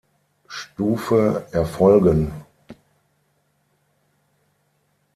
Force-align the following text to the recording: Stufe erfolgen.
Stufe 0.47 1.45
erfolgen. 1.51 2.31